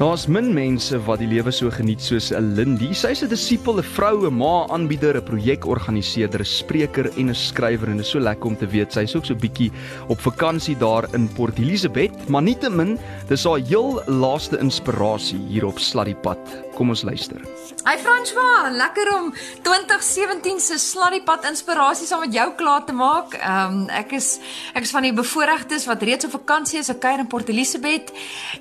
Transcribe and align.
Daar's 0.00 0.22
min 0.32 0.46
mense 0.56 0.96
wat 1.04 1.20
die 1.20 1.26
lewe 1.28 1.52
so 1.52 1.68
geniet 1.68 2.00
soos 2.00 2.30
'n 2.32 2.54
Lindy. 2.56 2.94
Sy's 2.96 3.20
'n 3.22 3.28
disipel, 3.28 3.80
'n 3.80 3.82
vrou, 3.84 4.24
'n 4.24 4.32
ma, 4.32 4.64
aanbieder, 4.72 5.14
'n 5.16 5.22
projekorganiseerder, 5.22 6.40
'n 6.40 6.44
spreker 6.44 7.10
en 7.18 7.28
'n 7.28 7.34
skrywer 7.34 7.88
en 7.90 7.98
dit 7.98 8.06
is 8.06 8.10
so 8.10 8.18
lekker 8.18 8.46
om 8.46 8.56
te 8.56 8.66
weet 8.66 8.92
sy's 8.92 9.14
ook 9.14 9.26
so 9.26 9.34
bietjie 9.34 9.70
op 10.08 10.18
vakansie 10.18 10.76
daar 10.78 11.04
in 11.12 11.28
Port 11.28 11.58
Elizabeth, 11.58 12.28
maar 12.30 12.42
nietemin, 12.42 12.98
dis 13.28 13.44
haar 13.44 13.60
heel 13.60 14.00
laaste 14.06 14.58
inspirasie 14.58 15.40
hier 15.48 15.66
op 15.66 15.78
Sladdiepad. 15.78 16.38
Kom 16.80 16.88
ons 16.88 17.02
luister. 17.04 17.42
Hi 17.84 17.98
François, 18.00 18.70
lekker 18.72 19.08
om 19.12 19.26
2017 19.66 20.62
se 20.64 20.78
Sladdiepad 20.80 21.44
inspirasie 21.44 22.06
saam 22.08 22.22
met 22.24 22.32
jou 22.32 22.46
klaar 22.56 22.86
te 22.88 22.94
maak. 22.96 23.36
Ehm 23.36 23.74
um, 23.74 23.82
ek 23.92 24.14
is 24.16 24.28
ek 24.72 24.86
is 24.88 24.92
van 24.96 25.04
die 25.04 25.12
bevoorregtes 25.12 25.84
wat 25.90 26.06
reeds 26.08 26.24
op 26.24 26.32
vakansie 26.38 26.78
is, 26.80 26.88
ek 26.88 27.02
kuier 27.02 27.20
in 27.20 27.28
Port 27.28 27.52
Elizabeth 27.52 28.08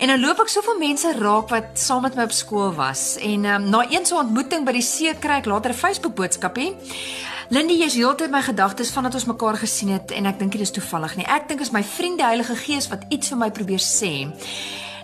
en 0.00 0.10
dan 0.10 0.18
loop 0.18 0.42
ek 0.42 0.50
soveel 0.50 0.80
mense 0.82 1.12
raak 1.20 1.54
wat 1.54 1.78
saam 1.78 2.02
met 2.08 2.18
my 2.18 2.26
op 2.26 2.34
skool 2.34 2.74
was. 2.80 3.04
En 3.22 3.46
ehm 3.46 3.68
um, 3.68 3.70
na 3.76 3.84
een 3.86 4.10
so 4.10 4.18
ontmoeting 4.18 4.66
by 4.66 4.74
die 4.80 4.82
see 4.88 5.14
kry 5.14 5.38
ek 5.38 5.46
later 5.46 5.70
'n 5.70 5.82
Facebook 5.84 6.18
boodskapie. 6.18 6.74
Lindy, 7.54 7.78
jy's 7.84 7.94
heeltyd 7.94 8.34
my 8.34 8.42
gedagtes 8.42 8.90
vandat 8.90 9.14
ons 9.14 9.30
mekaar 9.30 9.62
gesien 9.62 9.94
het 9.94 10.10
en 10.10 10.26
ek 10.26 10.42
dink 10.42 10.58
dit 10.58 10.66
is 10.66 10.74
toevallig 10.74 11.16
nie. 11.16 11.26
Ek 11.38 11.48
dink 11.48 11.60
is 11.60 11.70
my 11.70 11.84
vriende 11.84 12.26
Heilige 12.26 12.56
Gees 12.66 12.90
wat 12.90 13.06
iets 13.08 13.28
vir 13.28 13.38
my 13.38 13.50
probeer 13.50 13.80
sê. 13.80 14.26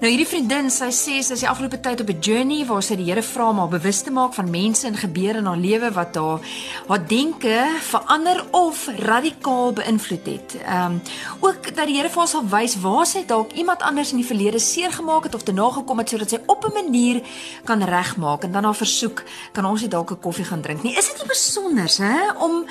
Nou 0.00 0.08
hierdie 0.08 0.24
vriendin, 0.24 0.70
sy 0.72 0.86
sê 0.96 1.18
sy 1.20 1.34
is 1.34 1.42
die 1.42 1.48
afgelope 1.50 1.76
tyd 1.84 2.00
op 2.00 2.08
'n 2.08 2.22
journey 2.24 2.64
waar 2.64 2.82
sy 2.82 2.96
die 2.96 3.04
Here 3.04 3.22
vra 3.22 3.50
om 3.50 3.58
haar 3.58 3.68
bewus 3.68 4.00
te 4.00 4.10
maak 4.10 4.32
van 4.32 4.50
mense 4.50 4.86
en 4.86 4.96
gebeure 4.96 5.38
in 5.38 5.44
haar 5.44 5.60
lewe 5.60 5.92
wat 5.92 6.14
haar 6.14 6.40
haar 6.88 7.06
denke 7.06 7.68
verander 7.80 8.44
of 8.50 8.88
radikaal 8.96 9.72
beïnvloed 9.72 10.26
het. 10.26 10.56
Ehm 10.64 10.92
um, 10.92 11.02
ook 11.40 11.76
dat 11.76 11.86
die 11.86 11.96
Here 11.96 12.08
vir 12.08 12.18
haar 12.18 12.28
sal 12.28 12.48
wys 12.48 12.80
waar 12.80 13.06
sy 13.06 13.26
dalk 13.26 13.52
iemand 13.52 13.82
anders 13.82 14.10
in 14.10 14.16
die 14.16 14.26
verlede 14.26 14.58
seer 14.58 14.92
gemaak 14.92 15.24
het 15.24 15.34
of 15.34 15.42
te 15.42 15.52
nagekom 15.52 15.98
het 15.98 16.08
sodat 16.08 16.30
sy 16.30 16.38
op 16.46 16.64
'n 16.64 16.72
manier 16.72 17.20
kan 17.64 17.82
regmaak 17.82 18.44
en 18.44 18.52
dan 18.52 18.64
haar 18.64 18.76
versoek 18.76 19.22
kan 19.52 19.64
ons 19.64 19.82
net 19.82 19.90
dalk 19.90 20.10
'n 20.10 20.20
koffie 20.20 20.44
gaan 20.44 20.62
drink 20.62 20.82
nie. 20.82 20.96
Is 20.96 21.08
dit 21.08 21.18
nie 21.18 21.26
besonder 21.26 21.90
hè 21.98 22.32
om 22.38 22.64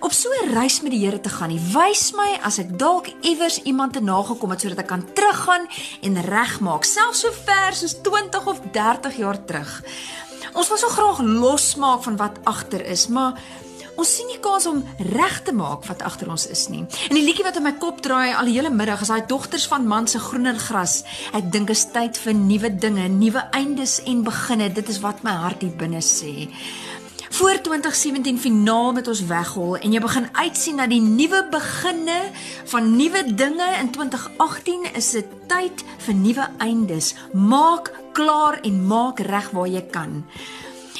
op 0.00 0.12
so 0.12 0.28
'n 0.32 0.52
reis 0.52 0.80
met 0.80 0.90
die 0.90 1.04
Here 1.04 1.20
te 1.20 1.28
gaan 1.28 1.48
nie. 1.48 1.60
Wys 1.72 2.12
my 2.12 2.38
as 2.42 2.58
ek 2.58 2.78
dalk 2.78 3.06
iewers 3.20 3.62
iemand 3.62 3.92
te 3.92 4.00
nagekom 4.00 4.50
het 4.50 4.60
sodat 4.60 4.78
ek 4.78 4.86
kan 4.86 5.12
teruggaan 5.12 5.66
en 6.00 6.20
regmaak, 6.20 6.84
selfs 6.84 7.20
so 7.20 7.28
ver 7.44 7.74
soos 7.74 8.00
20 8.02 8.46
of 8.46 8.60
30 8.72 9.16
jaar 9.16 9.44
terug. 9.44 9.82
Ons 10.52 10.68
wil 10.68 10.78
so 10.78 10.88
graag 10.88 11.20
losmaak 11.20 12.02
van 12.02 12.16
wat 12.16 12.38
agter 12.44 12.86
is, 12.86 13.06
maar 13.06 13.40
ons 13.96 14.14
sien 14.16 14.26
nie 14.26 14.40
kans 14.40 14.66
om 14.66 14.84
reg 14.98 15.42
te 15.42 15.52
maak 15.52 15.84
wat 15.84 16.02
agter 16.02 16.30
ons 16.30 16.46
is 16.46 16.68
nie. 16.68 16.86
En 17.08 17.14
die 17.14 17.24
liedjie 17.24 17.44
wat 17.44 17.56
in 17.56 17.62
my 17.62 17.72
kop 17.72 18.00
draai 18.00 18.34
al 18.34 18.44
die 18.44 18.56
hele 18.56 18.70
middag 18.70 19.00
is 19.00 19.08
daai 19.08 19.26
dogters 19.26 19.66
van 19.66 19.86
man 19.86 20.06
se 20.06 20.18
groener 20.18 20.58
gras. 20.58 21.04
Ek 21.32 21.52
dink 21.52 21.70
is 21.70 21.84
tyd 21.92 22.16
vir 22.16 22.34
nuwe 22.34 22.76
dinge, 22.76 23.08
nuwe 23.08 23.42
eindes 23.50 24.02
en 24.04 24.22
beginne. 24.22 24.72
Dit 24.72 24.88
is 24.88 25.00
wat 25.00 25.22
my 25.22 25.30
hart 25.30 25.60
hier 25.60 25.76
binne 25.76 26.00
sê 26.00 26.48
voor 27.30 27.60
2017 27.60 28.38
finaal 28.38 28.92
met 28.92 29.08
ons 29.08 29.22
weghol 29.26 29.76
en 29.78 29.92
jy 29.94 30.00
begin 30.02 30.26
uitsien 30.32 30.80
na 30.80 30.86
die 30.90 31.00
nuwe 31.00 31.44
beginne 31.50 32.18
van 32.72 32.90
nuwe 32.96 33.22
dinge 33.34 33.68
in 33.78 33.90
2018 33.94 34.88
is 34.98 35.12
dit 35.14 35.36
tyd 35.50 35.84
vir 36.06 36.16
nuwe 36.18 36.48
eindes. 36.58 37.14
Maak 37.32 37.92
klaar 38.18 38.58
en 38.66 38.82
maak 38.86 39.22
reg 39.30 39.50
waar 39.54 39.70
jy 39.70 39.84
kan. 39.94 40.24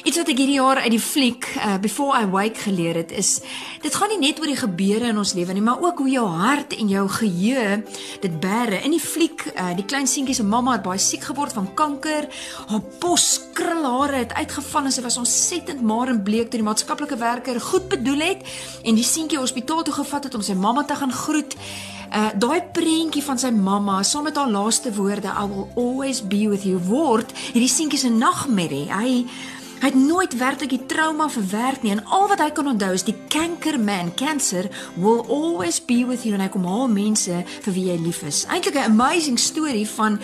Iets 0.00 0.16
wat 0.16 0.30
ek 0.32 0.38
hierdie 0.40 0.56
jaar 0.56 0.78
uit 0.80 0.94
die 0.94 1.02
fliek 1.02 1.44
uh, 1.58 1.74
Before 1.80 2.16
I 2.16 2.24
Wake 2.32 2.62
geleer 2.64 2.96
het 3.02 3.10
is 3.12 3.34
dit 3.82 3.94
gaan 3.94 4.08
nie 4.14 4.20
net 4.22 4.40
oor 4.40 4.48
die 4.48 4.56
gebeure 4.56 5.10
in 5.12 5.18
ons 5.20 5.34
lewe 5.36 5.52
nie, 5.52 5.64
maar 5.64 5.82
ook 5.84 6.00
hoe 6.00 6.08
jou 6.08 6.24
hart 6.40 6.72
en 6.76 6.88
jou 6.88 7.02
geheue 7.18 7.82
dit 8.22 8.38
bære. 8.40 8.80
In 8.86 8.94
die 8.96 9.02
fliek, 9.02 9.44
uh, 9.52 9.74
die 9.76 9.84
klein 9.84 10.08
seentjie 10.08 10.38
se 10.38 10.46
mamma 10.46 10.78
het 10.78 10.86
baie 10.86 11.00
siek 11.00 11.26
geword 11.28 11.52
van 11.56 11.68
kanker. 11.76 12.30
Haar 12.72 12.82
bos 13.02 13.26
krulhare 13.56 14.22
het 14.22 14.34
uitgeval 14.38 14.88
en 14.88 14.96
sy 14.96 15.04
was 15.04 15.20
ontsettend 15.20 15.84
maar 15.84 16.08
en 16.08 16.22
bleek 16.24 16.48
toe 16.48 16.62
die 16.62 16.68
maatskaplike 16.68 17.20
werker 17.20 17.60
goed 17.60 17.90
bedoel 17.92 18.24
het 18.24 18.44
en 18.84 18.96
die 18.96 19.04
seentjie 19.04 19.40
hospitaal 19.40 19.84
toe 19.84 19.98
gevat 20.00 20.30
het 20.30 20.34
om 20.34 20.44
sy 20.44 20.56
mamma 20.56 20.84
te 20.88 20.96
gaan 20.96 21.12
groet. 21.12 21.56
Uh 22.10 22.32
daai 22.40 22.64
prentjie 22.74 23.22
van 23.22 23.38
sy 23.38 23.52
mamma 23.54 24.00
saam 24.02 24.24
met 24.26 24.38
haar 24.40 24.50
laaste 24.50 24.90
woorde 24.96 25.28
I 25.30 25.46
will 25.46 25.68
always 25.76 26.24
be 26.24 26.48
with 26.48 26.64
you 26.66 26.80
word 26.88 27.30
hierdie 27.52 27.70
seentjie 27.70 28.00
se 28.00 28.10
nagmerrie. 28.10 28.88
Hy 28.90 29.26
Hy 29.80 29.88
het 29.88 29.96
nooit 29.96 30.34
werklik 30.36 30.74
die 30.74 30.86
trauma 30.86 31.24
verwerk 31.32 31.80
nie 31.80 31.94
en 31.94 32.02
al 32.12 32.26
wat 32.28 32.42
hy 32.44 32.50
kan 32.52 32.66
onthou 32.68 32.90
is 32.92 33.06
die 33.06 33.14
kankerman, 33.32 34.10
cancer 34.12 34.66
will 35.00 35.22
always 35.24 35.78
be 35.80 36.02
with 36.04 36.26
you 36.28 36.34
en 36.36 36.44
hy 36.44 36.50
kom 36.52 36.66
haal 36.68 36.90
mense 36.92 37.38
vir 37.64 37.72
wie 37.72 37.86
hy 37.88 37.96
lief 38.02 38.20
is. 38.28 38.42
Eintlik 38.52 38.76
'n 38.76 38.92
amazing 38.92 39.40
storie 39.40 39.88
van 39.88 40.20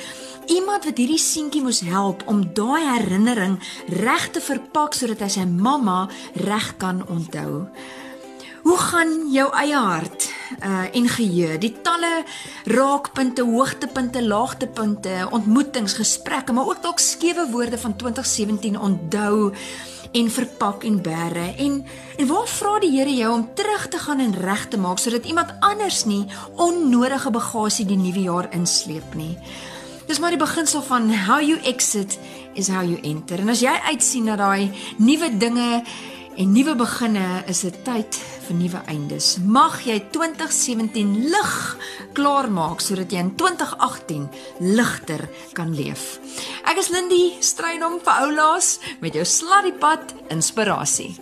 iemand 0.52 0.84
wat 0.84 1.00
hierdie 1.00 1.18
seentjie 1.18 1.62
moes 1.62 1.80
help 1.80 2.22
om 2.28 2.44
daai 2.52 2.84
herinnering 2.84 3.56
reg 3.88 4.28
te 4.30 4.40
verpak 4.44 4.92
sodat 4.92 5.24
hy 5.24 5.28
sy 5.28 5.44
mamma 5.48 6.08
reg 6.34 6.76
kan 6.76 7.00
onthou. 7.08 7.64
Hoe 8.62 8.78
gaan 8.78 9.32
jou 9.32 9.48
eie 9.56 9.76
hart 9.78 10.25
uh 10.62 10.86
en 10.92 11.08
geheue? 11.08 11.58
Die 11.58 11.72
talle 11.82 12.24
raakpunte, 12.64 13.42
hoogtepunte, 13.42 14.22
laagtepunte, 14.22 15.28
ontmoetings, 15.30 15.94
gesprekke, 15.98 16.52
maar 16.52 16.66
ook 16.66 16.82
dalk 16.82 16.98
skewe 16.98 17.48
woorde 17.50 17.78
van 17.78 17.96
2017 17.96 18.80
onthou 18.80 19.52
en 20.12 20.30
verpak 20.30 20.84
en 20.84 21.02
bære. 21.02 21.54
En 21.56 21.84
en 22.16 22.26
waar 22.26 22.48
vra 22.48 22.78
die 22.78 22.90
Here 22.98 23.14
jou 23.14 23.32
om 23.34 23.48
terug 23.54 23.88
te 23.88 23.98
gaan 23.98 24.20
en 24.20 24.34
reg 24.34 24.68
te 24.68 24.78
maak 24.78 24.98
sodat 24.98 25.24
iemand 25.24 25.52
anders 25.60 26.04
nie 26.04 26.24
onnodige 26.56 27.30
bagasie 27.30 27.86
die 27.86 27.98
nuwe 28.00 28.20
jaar 28.20 28.48
insleep 28.50 29.14
nie? 29.14 29.36
Dis 30.06 30.18
maar 30.22 30.30
die 30.30 30.40
beginsel 30.40 30.82
van 30.86 31.10
how 31.26 31.40
you 31.42 31.58
exit 31.66 32.18
is 32.54 32.68
how 32.68 32.84
you 32.86 32.98
enter. 33.02 33.40
En 33.42 33.48
as 33.48 33.60
jy 33.60 33.74
uitsien 33.90 34.24
na 34.30 34.36
daai 34.38 34.70
nuwe 35.02 35.32
dinge 35.38 35.82
en 36.36 36.52
nuwe 36.52 36.74
beginne, 36.76 37.42
is 37.48 37.62
dit 37.64 37.76
tyd 37.84 38.18
vir 38.46 38.56
nuwe 38.58 38.80
eindes. 38.92 39.36
Mag 39.42 39.78
jy 39.86 39.96
2017 40.14 41.14
lig 41.32 41.54
klaar 42.16 42.50
maak 42.52 42.84
sodat 42.84 43.12
jy 43.12 43.24
in 43.24 43.32
2018 43.40 44.28
ligter 44.76 45.26
kan 45.56 45.72
leef. 45.76 46.16
Ek 46.68 46.80
is 46.80 46.92
Lindy 46.92 47.36
Strydom 47.40 48.00
vir 48.04 48.26
Oulaas 48.26 48.76
met 49.00 49.16
jou 49.16 49.24
sladdiepad 49.26 50.14
inspirasie. 50.32 51.16